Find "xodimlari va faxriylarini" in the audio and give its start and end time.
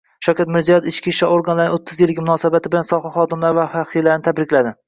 3.21-4.31